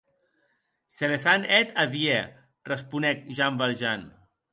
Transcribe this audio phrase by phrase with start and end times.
[0.93, 2.15] Se les an hèt a vier,
[2.71, 4.09] responec Jean Valjean.